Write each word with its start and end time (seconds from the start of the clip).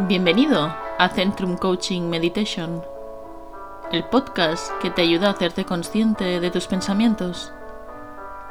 Bienvenido 0.00 0.74
a 0.98 1.08
Centrum 1.08 1.56
Coaching 1.56 2.10
Meditation, 2.10 2.82
el 3.92 4.02
podcast 4.02 4.72
que 4.82 4.90
te 4.90 5.02
ayuda 5.02 5.28
a 5.28 5.30
hacerte 5.30 5.64
consciente 5.64 6.40
de 6.40 6.50
tus 6.50 6.66
pensamientos, 6.66 7.52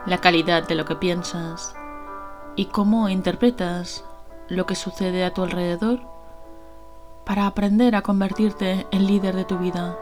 la 0.05 0.19
calidad 0.19 0.65
de 0.65 0.75
lo 0.75 0.85
que 0.85 0.95
piensas 0.95 1.75
y 2.55 2.67
cómo 2.67 3.09
interpretas 3.09 4.05
lo 4.47 4.65
que 4.65 4.75
sucede 4.75 5.25
a 5.25 5.33
tu 5.33 5.43
alrededor 5.43 5.99
para 7.25 7.45
aprender 7.45 7.97
a 7.97 8.03
convertirte 8.03 8.87
en 8.91 9.05
líder 9.05 9.35
de 9.35 9.43
tu 9.43 9.57
vida. 9.57 9.99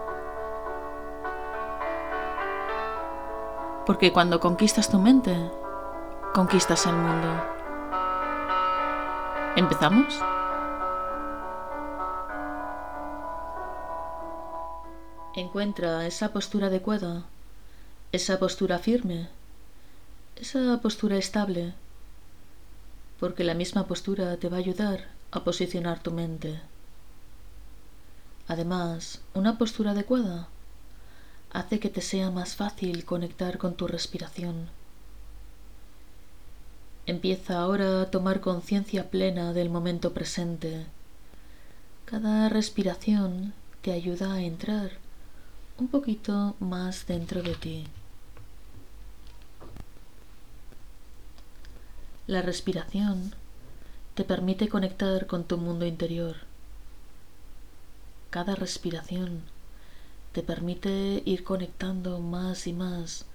Porque 3.87 4.13
cuando 4.13 4.39
conquistas 4.39 4.91
tu 4.91 4.99
mente, 4.99 5.35
conquistas 6.35 6.85
el 6.85 6.93
mundo. 6.93 7.27
¿Empezamos? 9.55 10.21
Encuentra 15.33 16.05
esa 16.07 16.33
postura 16.33 16.67
adecuada, 16.67 17.23
esa 18.11 18.37
postura 18.37 18.79
firme, 18.79 19.29
esa 20.35 20.81
postura 20.81 21.15
estable, 21.15 21.73
porque 23.17 23.45
la 23.45 23.53
misma 23.53 23.87
postura 23.87 24.35
te 24.35 24.49
va 24.49 24.57
a 24.57 24.59
ayudar 24.59 25.07
a 25.31 25.45
posicionar 25.45 26.03
tu 26.03 26.11
mente. 26.11 26.59
Además, 28.49 29.21
una 29.33 29.57
postura 29.57 29.91
adecuada 29.91 30.49
hace 31.53 31.79
que 31.79 31.89
te 31.89 32.01
sea 32.01 32.29
más 32.29 32.55
fácil 32.55 33.05
conectar 33.05 33.57
con 33.57 33.75
tu 33.75 33.87
respiración. 33.87 34.67
Empieza 37.05 37.61
ahora 37.61 38.01
a 38.01 38.11
tomar 38.11 38.41
conciencia 38.41 39.09
plena 39.09 39.53
del 39.53 39.69
momento 39.69 40.11
presente. 40.11 40.87
Cada 42.03 42.49
respiración 42.49 43.53
te 43.81 43.93
ayuda 43.93 44.33
a 44.33 44.41
entrar 44.41 44.99
un 45.81 45.87
poquito 45.87 46.55
más 46.59 47.07
dentro 47.07 47.41
de 47.41 47.55
ti. 47.55 47.87
La 52.27 52.43
respiración 52.43 53.33
te 54.13 54.23
permite 54.23 54.69
conectar 54.69 55.25
con 55.25 55.43
tu 55.43 55.57
mundo 55.57 55.87
interior. 55.87 56.35
Cada 58.29 58.53
respiración 58.53 59.41
te 60.33 60.43
permite 60.43 61.23
ir 61.25 61.43
conectando 61.43 62.19
más 62.19 62.67
y 62.67 62.73
más 62.73 63.25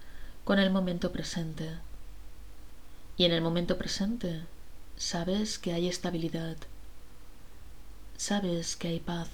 con 0.44 0.60
el 0.60 0.70
momento 0.70 1.10
presente. 1.10 1.70
Y 3.16 3.24
en 3.24 3.32
el 3.32 3.42
momento 3.42 3.76
presente 3.76 4.42
sabes 4.96 5.58
que 5.58 5.72
hay 5.72 5.88
estabilidad, 5.88 6.56
sabes 8.16 8.76
que 8.76 8.86
hay 8.86 9.00
paz, 9.00 9.30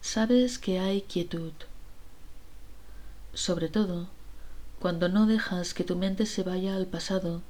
sabes 0.00 0.58
que 0.58 0.78
hay 0.78 1.02
quietud. 1.02 1.52
Sobre 3.34 3.68
todo, 3.68 4.08
cuando 4.80 5.08
no 5.08 5.26
dejas 5.26 5.74
que 5.74 5.84
tu 5.84 5.96
mente 5.96 6.26
se 6.26 6.42
vaya 6.42 6.74
al 6.74 6.86
pasado 6.86 7.42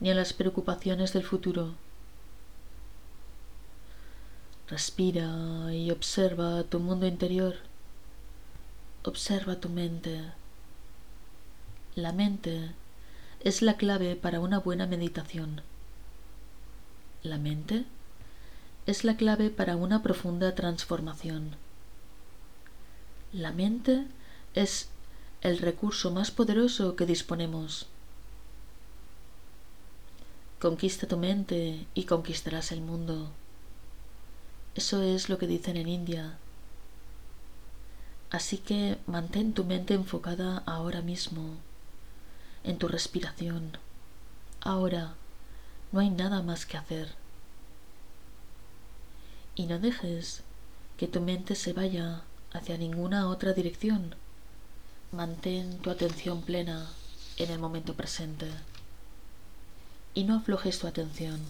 ni 0.00 0.10
a 0.10 0.14
las 0.14 0.32
preocupaciones 0.32 1.12
del 1.12 1.22
futuro. 1.22 1.74
Respira 4.68 5.72
y 5.74 5.90
observa 5.90 6.64
tu 6.64 6.80
mundo 6.80 7.06
interior. 7.06 7.56
Observa 9.04 9.60
tu 9.60 9.68
mente. 9.68 10.32
La 11.94 12.12
mente 12.12 12.70
es 13.44 13.60
la 13.60 13.76
clave 13.76 14.16
para 14.16 14.40
una 14.40 14.58
buena 14.58 14.86
meditación. 14.86 15.60
La 17.22 17.38
mente 17.38 17.84
es 18.86 19.04
la 19.04 19.16
clave 19.16 19.50
para 19.50 19.76
una 19.76 20.02
profunda 20.02 20.54
transformación. 20.54 21.61
La 23.32 23.50
mente 23.50 24.06
es 24.54 24.90
el 25.40 25.58
recurso 25.58 26.10
más 26.10 26.30
poderoso 26.30 26.96
que 26.96 27.06
disponemos. 27.06 27.86
Conquista 30.60 31.08
tu 31.08 31.16
mente 31.16 31.86
y 31.94 32.04
conquistarás 32.04 32.72
el 32.72 32.82
mundo. 32.82 33.30
Eso 34.74 35.02
es 35.02 35.30
lo 35.30 35.38
que 35.38 35.46
dicen 35.46 35.78
en 35.78 35.88
India. 35.88 36.36
Así 38.30 38.58
que 38.58 38.98
mantén 39.06 39.54
tu 39.54 39.64
mente 39.64 39.94
enfocada 39.94 40.62
ahora 40.66 41.00
mismo, 41.00 41.56
en 42.64 42.76
tu 42.76 42.86
respiración. 42.86 43.78
Ahora 44.60 45.14
no 45.90 46.00
hay 46.00 46.10
nada 46.10 46.42
más 46.42 46.66
que 46.66 46.76
hacer. 46.76 47.14
Y 49.54 49.64
no 49.66 49.78
dejes 49.78 50.42
que 50.98 51.08
tu 51.08 51.20
mente 51.20 51.54
se 51.54 51.72
vaya 51.72 52.22
hacia 52.52 52.76
ninguna 52.76 53.28
otra 53.28 53.52
dirección. 53.52 54.14
Mantén 55.10 55.78
tu 55.78 55.90
atención 55.90 56.42
plena 56.42 56.88
en 57.36 57.50
el 57.50 57.58
momento 57.58 57.94
presente. 57.94 58.48
Y 60.14 60.24
no 60.24 60.36
aflojes 60.36 60.78
tu 60.78 60.86
atención. 60.86 61.40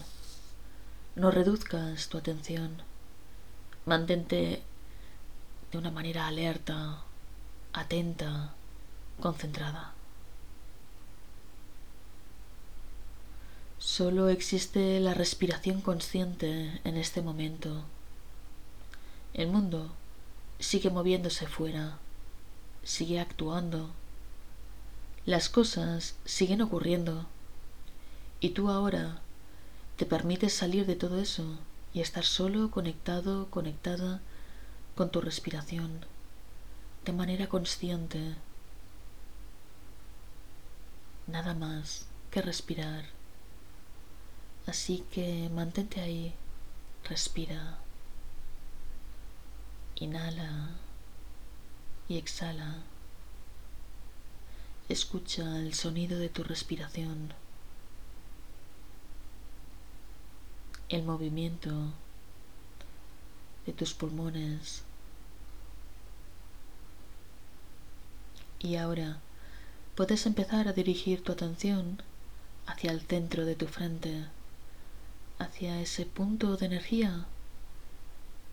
No 1.15 1.31
reduzcas 1.31 2.07
tu 2.07 2.17
atención. 2.17 2.81
Mantente 3.85 4.63
de 5.71 5.77
una 5.77 5.91
manera 5.91 6.27
alerta, 6.27 7.01
atenta, 7.73 8.53
concentrada. 9.19 9.93
Solo 13.79 14.29
existe 14.29 14.99
la 15.01 15.13
respiración 15.13 15.81
consciente 15.81 16.79
en 16.85 16.95
este 16.95 17.21
momento. 17.21 17.83
El 19.33 19.49
mundo 19.49 19.91
sigue 20.59 20.89
moviéndose 20.89 21.47
fuera, 21.47 21.97
sigue 22.83 23.19
actuando. 23.19 23.91
Las 25.25 25.49
cosas 25.49 26.15
siguen 26.25 26.61
ocurriendo. 26.61 27.25
Y 28.39 28.49
tú 28.49 28.69
ahora 28.69 29.21
te 29.97 30.05
permites 30.05 30.53
salir 30.53 30.85
de 30.85 30.95
todo 30.95 31.19
eso 31.19 31.45
y 31.93 32.01
estar 32.01 32.25
solo 32.25 32.71
conectado, 32.71 33.49
conectada 33.49 34.21
con 34.95 35.11
tu 35.11 35.21
respiración, 35.21 36.05
de 37.05 37.13
manera 37.13 37.47
consciente. 37.47 38.35
Nada 41.27 41.53
más 41.53 42.07
que 42.31 42.41
respirar. 42.41 43.05
Así 44.65 45.05
que 45.11 45.49
mantente 45.53 46.01
ahí, 46.01 46.33
respira. 47.03 47.82
Inhala 50.03 50.67
y 52.09 52.17
exhala. 52.17 52.75
Escucha 54.89 55.59
el 55.59 55.73
sonido 55.73 56.19
de 56.19 56.27
tu 56.27 56.43
respiración, 56.43 57.33
el 60.89 61.03
movimiento 61.03 61.71
de 63.65 63.71
tus 63.71 63.93
pulmones. 63.93 64.81
Y 68.59 68.75
ahora 68.75 69.19
puedes 69.95 70.25
empezar 70.25 70.67
a 70.67 70.73
dirigir 70.73 71.23
tu 71.23 71.31
atención 71.31 72.03
hacia 72.65 72.91
el 72.91 72.99
centro 72.99 73.45
de 73.45 73.55
tu 73.55 73.67
frente, 73.67 74.25
hacia 75.39 75.79
ese 75.79 76.05
punto 76.05 76.57
de 76.57 76.65
energía 76.65 77.25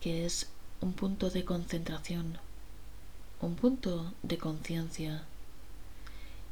que 0.01 0.25
es 0.25 0.49
un 0.81 0.95
punto 0.95 1.29
de 1.29 1.45
concentración, 1.45 2.39
un 3.43 3.55
punto 3.55 4.13
de 4.23 4.39
conciencia 4.39 5.23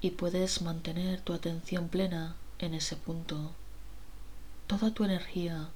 y 0.02 0.10
puedes 0.10 0.60
mantener 0.60 1.20
tu 1.22 1.32
atención 1.32 1.88
plena 1.88 2.36
en 2.58 2.74
ese 2.74 2.96
punto. 2.96 3.52
Toda 4.66 4.92
tu 4.92 5.04
energía, 5.04 5.68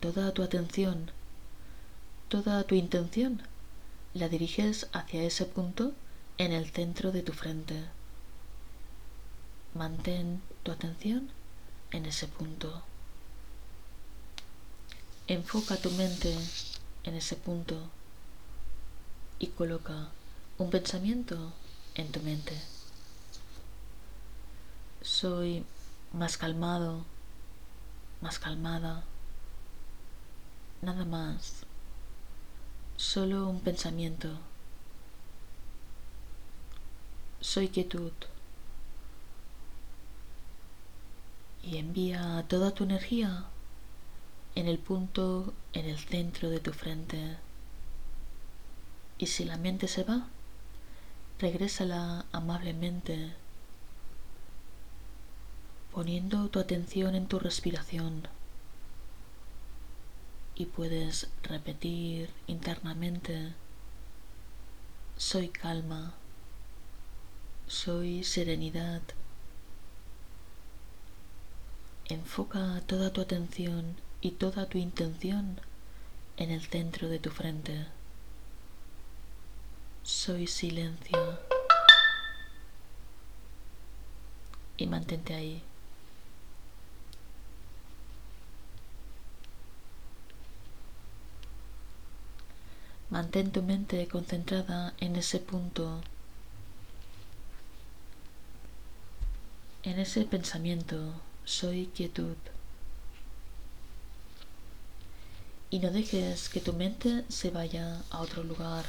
toda 0.00 0.32
tu 0.34 0.42
atención, 0.42 1.12
toda 2.28 2.64
tu 2.64 2.74
intención 2.74 3.42
la 4.14 4.28
diriges 4.28 4.88
hacia 4.92 5.22
ese 5.22 5.44
punto 5.44 5.92
en 6.38 6.52
el 6.52 6.70
centro 6.70 7.12
de 7.12 7.22
tu 7.22 7.32
frente. 7.32 7.84
Mantén 9.74 10.42
tu 10.64 10.72
atención 10.72 11.28
en 11.92 12.06
ese 12.06 12.26
punto. 12.26 12.82
Enfoca 15.28 15.76
tu 15.76 15.90
mente 15.92 16.36
en 17.08 17.16
ese 17.16 17.36
punto 17.36 17.76
y 19.38 19.48
coloca 19.48 20.08
un 20.58 20.70
pensamiento 20.70 21.52
en 21.94 22.12
tu 22.12 22.20
mente. 22.20 22.52
Soy 25.02 25.64
más 26.12 26.36
calmado, 26.36 27.04
más 28.20 28.38
calmada, 28.38 29.04
nada 30.82 31.04
más, 31.04 31.64
solo 32.96 33.48
un 33.48 33.60
pensamiento. 33.60 34.38
Soy 37.40 37.68
quietud 37.68 38.12
y 41.62 41.78
envía 41.78 42.44
toda 42.48 42.72
tu 42.72 42.84
energía 42.84 43.44
en 44.58 44.66
el 44.66 44.80
punto 44.80 45.54
en 45.72 45.84
el 45.84 45.98
centro 45.98 46.50
de 46.50 46.58
tu 46.58 46.72
frente. 46.72 47.36
Y 49.16 49.26
si 49.26 49.44
la 49.44 49.56
mente 49.56 49.86
se 49.86 50.02
va, 50.02 50.26
regrésala 51.38 52.26
amablemente, 52.32 53.34
poniendo 55.92 56.48
tu 56.48 56.58
atención 56.58 57.14
en 57.14 57.28
tu 57.28 57.38
respiración. 57.38 58.26
Y 60.56 60.66
puedes 60.66 61.28
repetir 61.44 62.28
internamente, 62.48 63.54
soy 65.16 65.50
calma, 65.50 66.14
soy 67.68 68.24
serenidad. 68.24 69.02
Enfoca 72.08 72.82
toda 72.88 73.12
tu 73.12 73.20
atención 73.20 74.07
y 74.20 74.32
toda 74.32 74.66
tu 74.68 74.78
intención 74.78 75.60
en 76.36 76.50
el 76.50 76.62
centro 76.62 77.08
de 77.08 77.18
tu 77.18 77.30
frente. 77.30 77.86
Soy 80.02 80.46
silencio. 80.46 81.38
Y 84.76 84.86
mantente 84.86 85.34
ahí. 85.34 85.62
Mantén 93.10 93.50
tu 93.52 93.62
mente 93.62 94.06
concentrada 94.06 94.94
en 94.98 95.16
ese 95.16 95.38
punto, 95.40 96.00
en 99.82 99.98
ese 99.98 100.24
pensamiento. 100.26 101.14
Soy 101.44 101.86
quietud. 101.86 102.36
Y 105.70 105.80
no 105.80 105.90
dejes 105.90 106.48
que 106.48 106.60
tu 106.60 106.72
mente 106.72 107.24
se 107.28 107.50
vaya 107.50 108.02
a 108.10 108.20
otro 108.20 108.42
lugar. 108.42 108.84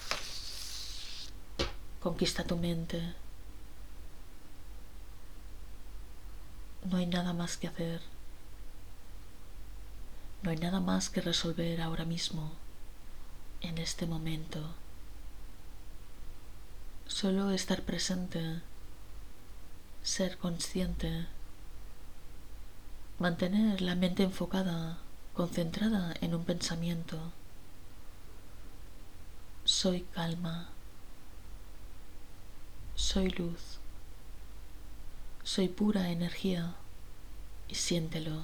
Conquista 1.99 2.43
tu 2.45 2.55
mente. 2.55 3.13
No 6.89 6.97
hay 6.97 7.05
nada 7.05 7.33
más 7.33 7.57
que 7.57 7.67
hacer. 7.67 8.01
No 10.41 10.51
hay 10.51 10.57
nada 10.57 10.79
más 10.79 11.09
que 11.09 11.19
resolver 11.19 11.81
ahora 11.81 12.05
mismo, 12.05 12.53
en 13.59 13.77
este 13.77 14.05
momento. 14.05 14.73
Solo 17.07 17.51
estar 17.51 17.81
presente, 17.81 18.61
ser 20.01 20.37
consciente, 20.37 21.27
mantener 23.17 23.81
la 23.81 23.95
mente 23.95 24.23
enfocada 24.23 24.99
concentrada 25.33 26.13
en 26.21 26.35
un 26.35 26.43
pensamiento. 26.43 27.17
Soy 29.63 30.01
calma. 30.13 30.69
Soy 32.95 33.29
luz. 33.29 33.79
Soy 35.43 35.67
pura 35.67 36.09
energía 36.09 36.75
y 37.67 37.75
siéntelo. 37.75 38.43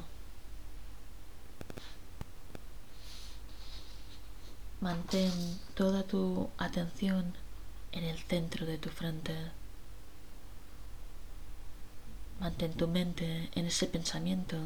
Mantén 4.81 5.59
toda 5.73 6.03
tu 6.03 6.49
atención 6.57 7.33
en 7.91 8.03
el 8.03 8.19
centro 8.19 8.65
de 8.65 8.77
tu 8.77 8.89
frente. 8.89 9.35
Mantén 12.39 12.73
tu 12.73 12.87
mente 12.87 13.49
en 13.55 13.65
ese 13.65 13.87
pensamiento 13.87 14.57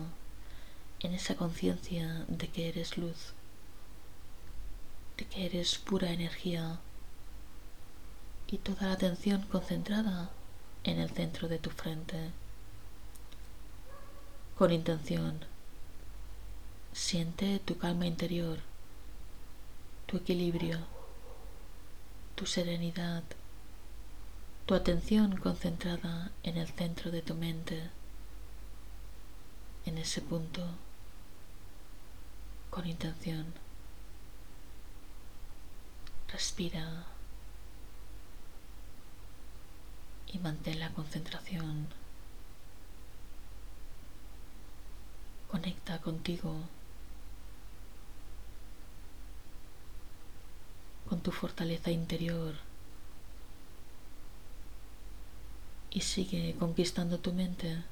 en 1.02 1.14
esa 1.14 1.36
conciencia 1.36 2.26
de 2.28 2.50
que 2.50 2.68
eres 2.68 2.98
luz, 2.98 3.34
de 5.18 5.26
que 5.26 5.46
eres 5.46 5.78
pura 5.78 6.12
energía 6.12 6.80
y 8.48 8.58
toda 8.58 8.88
la 8.88 8.94
atención 8.94 9.44
concentrada 9.44 10.30
en 10.84 11.00
el 11.00 11.10
centro 11.10 11.48
de 11.48 11.60
tu 11.60 11.70
frente. 11.70 12.32
Con 14.58 14.72
intención, 14.72 15.40
siente 16.92 17.60
tu 17.60 17.78
calma 17.78 18.06
interior, 18.06 18.60
tu 20.06 20.18
equilibrio, 20.18 20.80
tu 22.36 22.46
serenidad, 22.46 23.24
tu 24.66 24.76
atención 24.76 25.38
concentrada 25.38 26.32
en 26.44 26.58
el 26.58 26.68
centro 26.68 27.10
de 27.10 27.22
tu 27.22 27.36
mente, 27.36 27.90
en 29.86 29.98
ese 29.98 30.22
punto 30.22 30.64
con 32.70 32.88
intención. 32.88 33.54
Respira 36.32 37.06
y 40.34 40.38
mantén 40.40 40.80
la 40.80 40.90
concentración. 40.92 41.88
Conecta 45.50 46.00
contigo, 46.00 46.54
con 51.10 51.22
tu 51.22 51.32
fortaleza 51.32 51.90
interior 51.90 52.54
y 55.90 56.02
sigue 56.02 56.56
conquistando 56.60 57.18
tu 57.20 57.34
mente. 57.34 57.84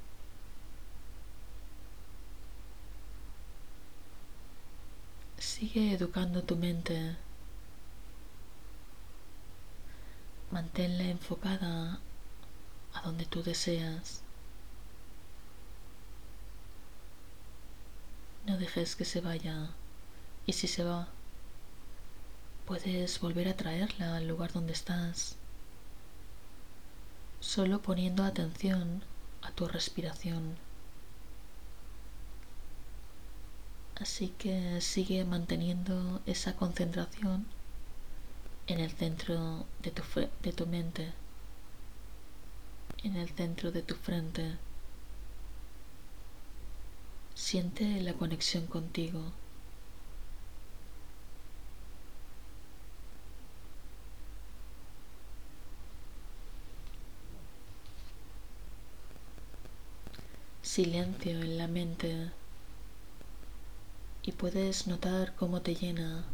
Sigue 5.57 5.91
educando 5.91 6.43
tu 6.43 6.55
mente. 6.55 7.17
Manténla 10.51 11.05
enfocada 11.05 11.99
a 12.93 13.01
donde 13.01 13.25
tú 13.25 13.41
deseas. 13.41 14.21
No 18.45 18.59
dejes 18.59 18.95
que 18.95 19.03
se 19.03 19.19
vaya. 19.19 19.71
Y 20.45 20.53
si 20.53 20.67
se 20.67 20.83
va, 20.83 21.07
puedes 22.67 23.19
volver 23.19 23.47
a 23.47 23.57
traerla 23.57 24.15
al 24.15 24.27
lugar 24.27 24.53
donde 24.53 24.73
estás. 24.73 25.37
Solo 27.39 27.81
poniendo 27.81 28.23
atención 28.23 29.03
a 29.41 29.49
tu 29.49 29.67
respiración. 29.67 30.66
Así 33.99 34.29
que 34.37 34.79
sigue 34.81 35.25
manteniendo 35.25 36.21
esa 36.27 36.55
concentración 36.55 37.45
en 38.67 38.79
el 38.79 38.91
centro 38.91 39.65
de 39.81 39.91
tu, 39.91 40.03
de 40.43 40.53
tu 40.53 40.67
mente, 40.67 41.13
en 43.03 43.15
el 43.15 43.29
centro 43.29 43.71
de 43.71 43.81
tu 43.81 43.95
frente. 43.95 44.57
Siente 47.33 48.01
la 48.01 48.13
conexión 48.13 48.67
contigo. 48.67 49.31
Silencio 60.61 61.31
en 61.31 61.57
la 61.57 61.67
mente 61.67 62.31
y 64.27 64.33
puedes 64.33 64.87
notar 64.87 65.33
cómo 65.35 65.61
te 65.61 65.73
llena, 65.73 66.25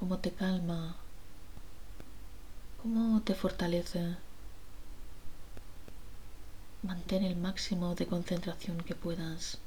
cómo 0.00 0.18
te 0.20 0.32
calma, 0.32 0.96
cómo 2.80 3.20
te 3.20 3.34
fortalece. 3.34 4.16
Mantén 6.82 7.24
el 7.24 7.36
máximo 7.36 7.94
de 7.94 8.06
concentración 8.06 8.78
que 8.78 8.94
puedas 8.94 9.58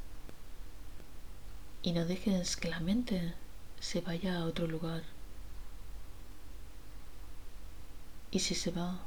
y 1.83 1.91
no 1.91 2.03
dejes 2.05 2.57
que 2.57 2.69
la 2.69 2.79
mente 2.79 3.35
se 3.79 4.01
vaya 4.01 4.39
a 4.39 4.45
otro 4.45 4.65
lugar. 4.65 5.03
Y 8.31 8.39
si 8.39 8.55
se 8.55 8.71
va, 8.71 8.97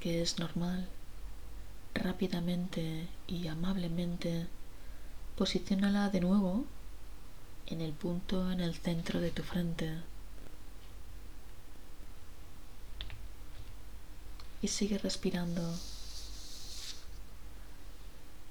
que 0.00 0.22
es 0.22 0.38
normal, 0.38 0.88
rápidamente 1.92 3.08
y 3.28 3.46
amablemente 3.46 4.48
Posiciónala 5.40 6.10
de 6.10 6.20
nuevo 6.20 6.66
en 7.66 7.80
el 7.80 7.94
punto 7.94 8.52
en 8.52 8.60
el 8.60 8.74
centro 8.74 9.20
de 9.20 9.30
tu 9.30 9.42
frente. 9.42 9.90
Y 14.60 14.68
sigue 14.68 14.98
respirando. 14.98 15.62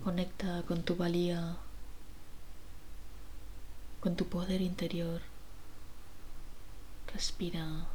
Conecta 0.03 0.63
con 0.63 0.81
tu 0.81 0.95
valía, 0.95 1.57
con 3.99 4.15
tu 4.15 4.25
poder 4.25 4.59
interior. 4.59 5.21
Respira. 7.13 7.85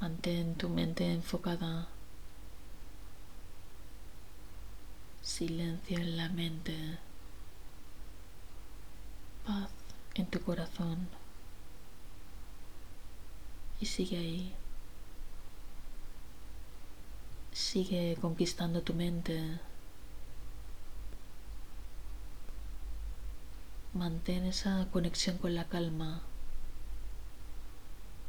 Mantén 0.00 0.54
tu 0.54 0.68
mente 0.68 1.10
enfocada 1.10 1.88
silencio 5.22 5.98
en 5.98 6.16
la 6.16 6.28
mente, 6.28 6.98
paz 9.46 9.70
en 10.14 10.26
tu 10.26 10.40
corazón 10.40 11.08
y 13.80 13.86
sigue 13.86 14.18
ahí. 14.18 14.54
Sigue 17.52 18.16
conquistando 18.20 18.82
tu 18.82 18.94
mente. 18.94 19.58
Mantén 23.94 24.44
esa 24.44 24.86
conexión 24.92 25.38
con 25.38 25.54
la 25.54 25.64
calma, 25.64 26.22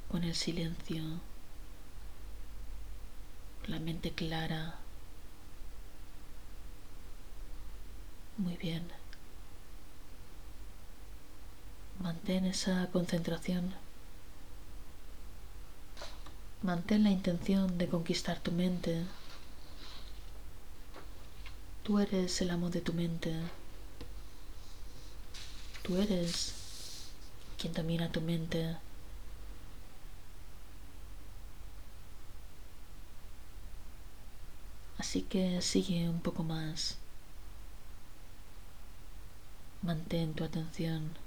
con 0.09 0.23
el 0.23 0.33
silencio, 0.33 1.03
la 3.67 3.79
mente 3.79 4.11
clara. 4.11 4.79
Muy 8.37 8.57
bien. 8.57 8.83
Mantén 11.99 12.45
esa 12.45 12.89
concentración. 12.91 13.73
Mantén 16.63 17.03
la 17.03 17.11
intención 17.11 17.77
de 17.77 17.87
conquistar 17.87 18.39
tu 18.39 18.51
mente. 18.51 19.05
Tú 21.83 21.99
eres 21.99 22.41
el 22.41 22.49
amo 22.51 22.69
de 22.69 22.81
tu 22.81 22.93
mente. 22.93 23.33
Tú 25.83 25.97
eres 25.97 26.53
quien 27.57 27.73
domina 27.73 28.11
tu 28.11 28.21
mente. 28.21 28.77
Así 34.97 35.23
que 35.23 35.61
sigue 35.61 36.07
un 36.09 36.21
poco 36.21 36.43
más. 36.43 37.00
Mantén 39.83 40.35
tu 40.35 40.43
atención. 40.43 41.17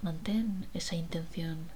Mantén 0.00 0.66
esa 0.72 0.96
intención. 0.96 1.68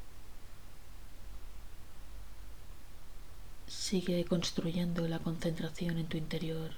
Sigue 3.68 4.24
construyendo 4.24 5.06
la 5.06 5.18
concentración 5.18 5.98
en 5.98 6.06
tu 6.06 6.16
interior. 6.16 6.70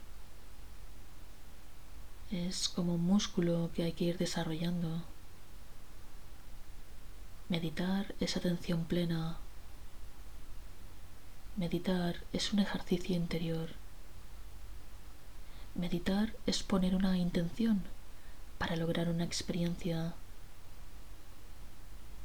Es 2.33 2.69
como 2.69 2.95
un 2.97 3.05
músculo 3.07 3.71
que 3.73 3.85
hay 3.85 3.93
que 3.93 4.07
ir 4.07 4.19
desarrollando. 4.19 5.05
Meditar 7.49 8.16
es 8.19 8.37
atención 8.37 8.85
plena. 8.85 9.37
Meditar 11.57 12.25
es 12.33 12.52
un 12.52 12.59
ejercicio 12.59 13.14
interior. 13.14 13.86
Meditar 15.76 16.35
es 16.47 16.62
poner 16.62 16.95
una 16.95 17.18
intención 17.18 17.83
para 18.56 18.76
lograr 18.76 19.11
una 19.11 19.25
experiencia. 19.25 20.14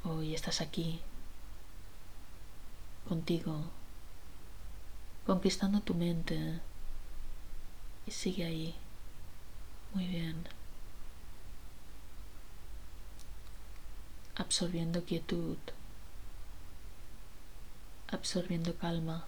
Hoy 0.04 0.34
estás 0.34 0.62
aquí, 0.62 1.00
contigo, 3.06 3.64
conquistando 5.26 5.82
tu 5.82 5.92
mente 5.92 6.60
y 8.06 8.10
sigue 8.10 8.46
ahí. 8.46 8.74
Muy 9.92 10.06
bien. 10.06 10.48
Absorbiendo 14.34 15.04
quietud, 15.04 15.58
absorbiendo 18.08 18.74
calma. 18.78 19.26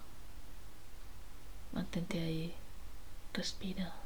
Mantente 1.73 2.23
ahí, 2.23 2.55
respira. 3.31 4.04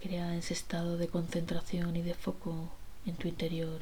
Crea 0.00 0.36
ese 0.36 0.52
estado 0.54 0.98
de 0.98 1.08
concentración 1.08 1.96
y 1.96 2.02
de 2.02 2.14
foco 2.14 2.70
en 3.06 3.16
tu 3.16 3.28
interior. 3.28 3.80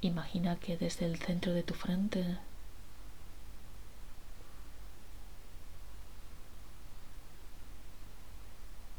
Imagina 0.00 0.56
que 0.56 0.76
desde 0.76 1.06
el 1.06 1.18
centro 1.18 1.52
de 1.52 1.62
tu 1.62 1.74
frente 1.74 2.38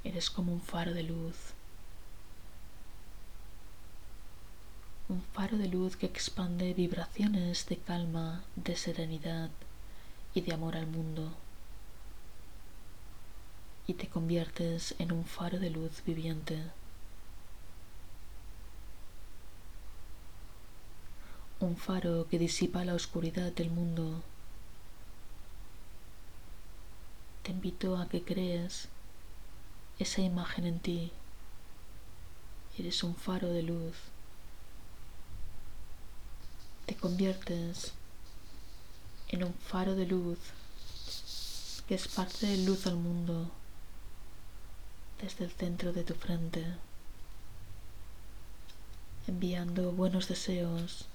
eres 0.04 0.30
como 0.30 0.54
un 0.54 0.62
faro 0.62 0.94
de 0.94 1.04
luz. 1.04 1.36
Un 5.08 5.24
faro 5.34 5.58
de 5.58 5.68
luz 5.68 5.96
que 5.96 6.06
expande 6.06 6.74
vibraciones 6.74 7.66
de 7.68 7.78
calma, 7.78 8.44
de 8.56 8.76
serenidad 8.76 9.50
y 10.36 10.42
de 10.42 10.54
amor 10.54 10.76
al 10.78 10.86
mundo 10.86 11.34
y 13.90 13.96
te 13.96 14.08
conviertes 14.08 14.94
en 15.00 15.12
un 15.12 15.26
faro 15.26 15.58
de 15.58 15.72
luz 15.72 16.04
viviente. 16.06 16.62
Un 21.60 21.76
faro 21.76 22.28
que 22.30 22.38
disipa 22.38 22.86
la 22.86 22.94
oscuridad 22.94 23.52
del 23.52 23.72
mundo. 23.72 24.22
Te 27.42 27.50
invito 27.50 27.98
a 27.98 28.08
que 28.08 28.22
crees 28.22 28.90
esa 29.98 30.22
imagen 30.22 30.68
en 30.68 30.80
ti. 30.80 31.12
Eres 32.78 33.04
un 33.04 33.16
faro 33.16 33.48
de 33.48 33.64
luz. 33.64 33.96
Te 36.86 36.96
conviertes 36.96 37.94
en 39.30 39.46
un 39.46 39.54
faro 39.56 39.96
de 39.96 40.06
luz 40.06 40.38
que 41.88 41.96
esparce 41.96 42.56
luz 42.58 42.86
al 42.86 42.96
mundo 42.96 43.50
desde 45.22 45.46
el 45.46 45.52
centro 45.52 45.92
de 45.94 46.04
tu 46.04 46.14
frente, 46.14 46.66
enviando 49.28 49.92
buenos 49.92 50.28
deseos. 50.28 51.06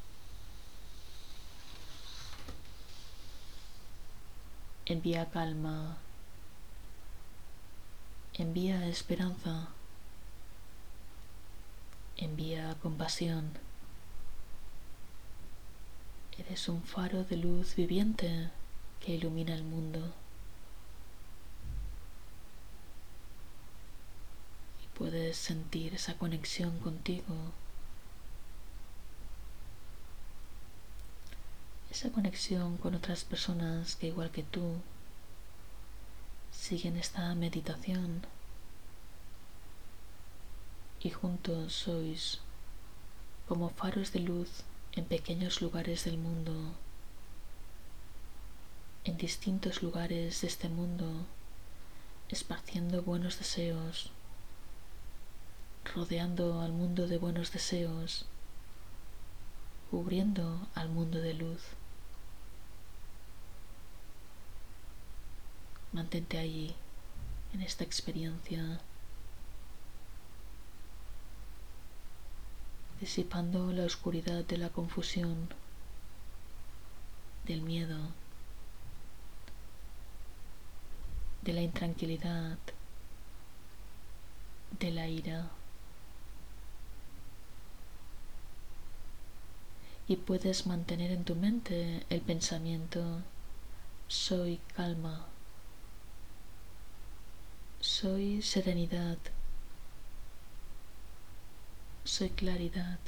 Envía 4.86 5.30
calma, 5.30 5.96
envía 8.34 8.86
esperanza, 8.86 9.68
envía 12.16 12.76
compasión. 12.82 13.50
Eres 16.36 16.68
un 16.68 16.82
faro 16.82 17.24
de 17.24 17.36
luz 17.36 17.76
viviente 17.76 18.50
que 19.00 19.14
ilumina 19.14 19.54
el 19.54 19.64
mundo. 19.64 20.12
Puedes 24.96 25.36
sentir 25.36 25.94
esa 25.94 26.14
conexión 26.14 26.78
contigo, 26.78 27.34
esa 31.90 32.10
conexión 32.10 32.76
con 32.76 32.94
otras 32.94 33.24
personas 33.24 33.96
que 33.96 34.08
igual 34.08 34.30
que 34.30 34.42
tú 34.44 34.80
siguen 36.52 36.96
esta 36.96 37.34
meditación. 37.34 38.22
Y 41.00 41.10
juntos 41.10 41.74
sois 41.74 42.40
como 43.46 43.68
faros 43.68 44.12
de 44.12 44.20
luz 44.20 44.62
en 44.92 45.04
pequeños 45.04 45.60
lugares 45.60 46.04
del 46.04 46.16
mundo, 46.16 46.54
en 49.04 49.16
distintos 49.18 49.82
lugares 49.82 50.40
de 50.40 50.46
este 50.46 50.68
mundo, 50.68 51.26
esparciendo 52.30 53.02
buenos 53.02 53.38
deseos 53.38 54.13
rodeando 55.92 56.60
al 56.60 56.72
mundo 56.72 57.06
de 57.06 57.18
buenos 57.18 57.52
deseos, 57.52 58.26
cubriendo 59.90 60.66
al 60.74 60.88
mundo 60.88 61.20
de 61.20 61.34
luz. 61.34 61.62
Mantente 65.92 66.38
allí, 66.38 66.74
en 67.52 67.62
esta 67.62 67.84
experiencia, 67.84 68.80
disipando 73.00 73.72
la 73.72 73.84
oscuridad 73.84 74.44
de 74.44 74.58
la 74.58 74.70
confusión, 74.70 75.48
del 77.46 77.60
miedo, 77.60 77.98
de 81.42 81.52
la 81.52 81.60
intranquilidad, 81.60 82.58
de 84.80 84.90
la 84.90 85.06
ira. 85.06 85.50
Y 90.08 90.16
puedes 90.16 90.66
mantener 90.66 91.10
en 91.10 91.24
tu 91.24 91.34
mente 91.34 92.04
el 92.10 92.20
pensamiento 92.20 93.22
soy 94.08 94.60
calma, 94.76 95.26
soy 97.80 98.42
serenidad, 98.42 99.18
soy 102.04 102.30
claridad, 102.30 102.98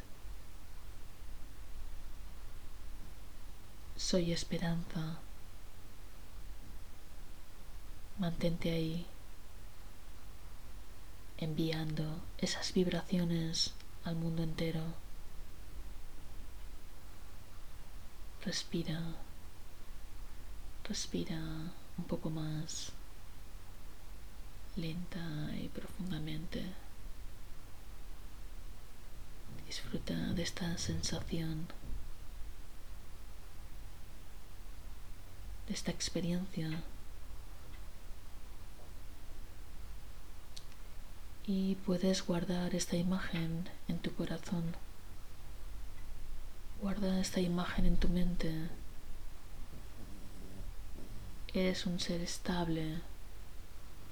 Soy 3.97 4.31
esperanza. 4.31 5.19
Mantente 8.19 8.71
ahí, 8.71 9.07
enviando 11.39 12.05
esas 12.39 12.75
vibraciones 12.75 13.73
al 14.05 14.17
mundo 14.17 14.43
entero. 14.43 15.06
Respira, 18.47 19.01
respira 20.89 21.37
un 21.99 22.05
poco 22.05 22.31
más 22.31 22.93
lenta 24.77 25.19
y 25.61 25.67
profundamente. 25.69 26.63
Disfruta 29.67 30.15
de 30.15 30.45
esta 30.45 30.79
sensación, 30.79 31.67
de 35.67 35.75
esta 35.75 35.91
experiencia. 35.91 36.85
Y 41.49 41.75
puedes 41.85 42.25
guardar 42.25 42.77
esta 42.77 42.95
imagen 42.95 43.69
en 43.89 43.99
tu 43.99 44.15
corazón. 44.15 44.86
Guarda 46.81 47.21
esta 47.21 47.41
imagen 47.41 47.87
en 47.87 47.97
tu 47.97 48.09
mente. 48.09 48.53
Eres 51.53 51.87
un 51.87 51.99
ser 52.01 52.21
estable, 52.21 53.01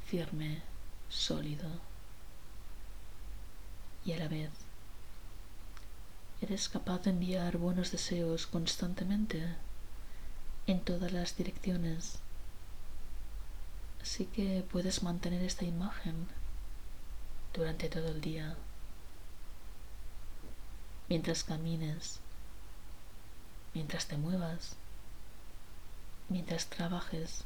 firme, 0.07 0.63
sólido 1.09 1.69
y 4.05 4.13
a 4.13 4.19
la 4.19 4.29
vez 4.29 4.51
eres 6.45 6.69
capaz 6.69 7.03
de 7.03 7.11
enviar 7.11 7.57
buenos 7.57 7.91
deseos 7.91 8.47
constantemente 8.47 9.43
en 10.67 10.81
todas 10.81 11.11
las 11.11 11.37
direcciones. 11.39 12.19
Así 14.03 14.27
que 14.27 14.63
puedes 14.71 15.03
mantener 15.03 15.43
esta 15.43 15.65
imagen 15.65 16.27
durante 17.55 17.89
todo 17.89 18.09
el 18.09 18.21
día, 18.21 18.57
mientras 21.09 21.45
camines, 21.45 22.21
mientras 23.75 24.07
te 24.07 24.17
muevas, 24.17 24.77
mientras 26.29 26.67
trabajes, 26.67 27.45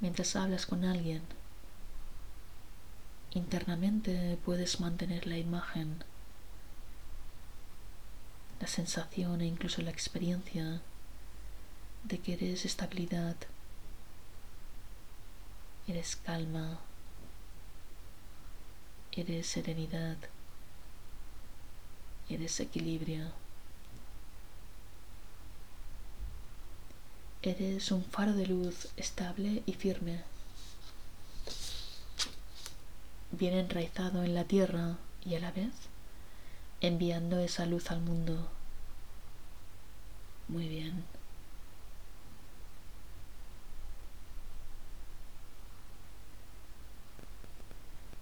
mientras 0.00 0.36
hablas 0.36 0.66
con 0.66 0.84
alguien. 0.84 1.22
Internamente 3.32 4.38
puedes 4.44 4.80
mantener 4.80 5.26
la 5.26 5.36
imagen, 5.36 6.04
la 8.60 8.68
sensación 8.68 9.40
e 9.40 9.46
incluso 9.46 9.82
la 9.82 9.90
experiencia 9.90 10.80
de 12.04 12.18
que 12.18 12.34
eres 12.34 12.64
estabilidad, 12.64 13.34
eres 15.88 16.16
calma, 16.16 16.78
eres 19.10 19.46
serenidad, 19.48 20.16
eres 22.28 22.60
equilibrio. 22.60 23.26
Eres 27.42 27.90
un 27.92 28.04
faro 28.04 28.32
de 28.32 28.46
luz 28.46 28.88
estable 28.96 29.62
y 29.66 29.74
firme, 29.74 30.22
bien 33.32 33.54
enraizado 33.54 34.22
en 34.22 34.34
la 34.34 34.44
tierra 34.44 34.96
y 35.24 35.34
a 35.34 35.40
la 35.40 35.50
vez 35.50 35.72
enviando 36.80 37.38
esa 37.38 37.66
luz 37.66 37.90
al 37.90 38.00
mundo. 38.00 38.48
Muy 40.48 40.68
bien. 40.68 41.04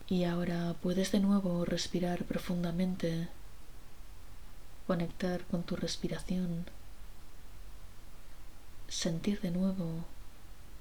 Y 0.08 0.24
ahora 0.24 0.74
puedes 0.82 1.10
de 1.10 1.20
nuevo 1.20 1.64
respirar 1.64 2.24
profundamente, 2.24 3.28
conectar 4.86 5.44
con 5.46 5.62
tu 5.62 5.76
respiración, 5.76 6.66
sentir 8.88 9.40
de 9.40 9.50
nuevo 9.50 10.04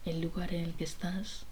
el 0.06 0.22
lugar 0.22 0.54
en 0.54 0.66
el 0.66 0.74
que 0.74 0.84
estás 0.84 1.46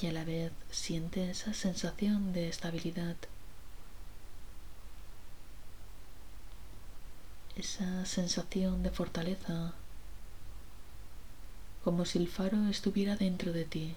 y 0.00 0.06
a 0.06 0.12
la 0.12 0.24
vez 0.24 0.52
siente 0.70 1.30
esa 1.30 1.52
sensación 1.52 2.32
de 2.32 2.48
estabilidad, 2.48 3.16
esa 7.56 8.06
sensación 8.06 8.82
de 8.82 8.90
fortaleza, 8.90 9.74
como 11.84 12.04
si 12.04 12.18
el 12.18 12.28
faro 12.28 12.68
estuviera 12.68 13.16
dentro 13.16 13.52
de 13.52 13.64
ti 13.64 13.94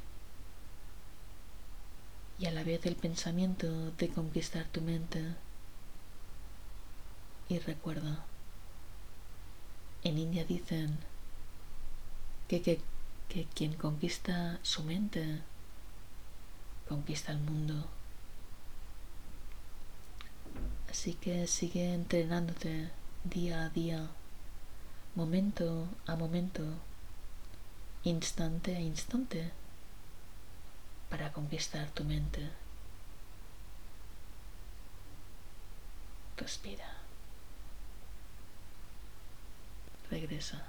y 2.43 2.45
a 2.45 2.51
la 2.51 2.65
vez 2.65 2.85
el 2.85 2.97
pensamiento 2.97 3.91
de 3.91 4.09
conquistar 4.09 4.65
tu 4.65 4.81
mente. 4.81 5.23
Y 7.47 7.57
recuerda, 7.59 8.25
en 10.03 10.17
India 10.17 10.43
dicen 10.43 10.97
que, 12.49 12.61
que, 12.61 12.81
que 13.29 13.45
quien 13.45 13.75
conquista 13.75 14.59
su 14.61 14.83
mente 14.83 15.39
conquista 16.89 17.31
el 17.31 17.39
mundo. 17.39 17.87
Así 20.89 21.13
que 21.13 21.47
sigue 21.47 21.93
entrenándote 21.93 22.89
día 23.23 23.63
a 23.63 23.69
día, 23.69 24.09
momento 25.15 25.87
a 26.07 26.17
momento, 26.17 26.65
instante 28.03 28.75
a 28.75 28.81
instante 28.81 29.62
para 31.13 31.31
conquistar 31.31 31.85
tu 31.93 32.03
mente. 32.03 32.41
Respira. 36.35 36.87
Regresa. 40.09 40.63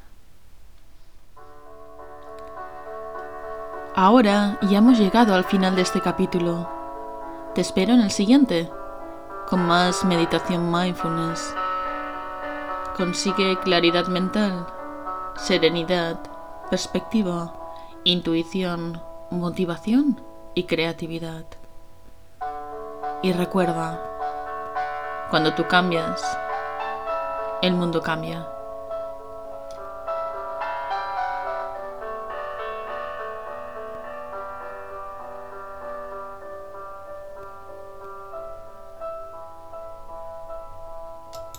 Ahora 3.96 4.58
ya 4.60 4.76
hemos 4.76 4.98
llegado 4.98 5.34
al 5.34 5.44
final 5.44 5.76
de 5.76 5.80
este 5.80 6.02
capítulo. 6.02 6.68
Te 7.54 7.62
espero 7.62 7.94
en 7.94 8.02
el 8.02 8.10
siguiente, 8.10 8.68
con 9.48 9.66
más 9.66 10.04
meditación 10.04 10.70
mindfulness. 10.70 11.54
Consigue 12.98 13.58
claridad 13.60 14.08
mental, 14.08 14.66
serenidad, 15.38 16.20
perspectiva, 16.68 17.54
intuición, 18.04 19.00
motivación 19.30 20.23
y 20.54 20.64
creatividad. 20.64 21.44
Y 23.22 23.32
recuerda, 23.32 24.00
cuando 25.30 25.54
tú 25.54 25.66
cambias, 25.66 26.22
el 27.62 27.74
mundo 27.74 28.00
cambia. 28.02 28.53